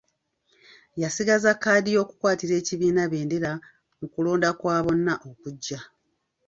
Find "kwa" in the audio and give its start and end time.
4.59-4.77